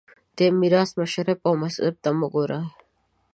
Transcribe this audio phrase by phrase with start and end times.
[0.37, 2.63] دې میراث مشرب او مذهب ته مه ګورئ